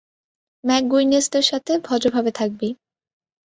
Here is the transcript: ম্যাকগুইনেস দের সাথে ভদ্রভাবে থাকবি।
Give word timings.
ম্যাকগুইনেস 0.63 1.25
দের 1.33 1.45
সাথে 1.51 1.73
ভদ্রভাবে 1.87 2.31
থাকবি। 2.39 2.69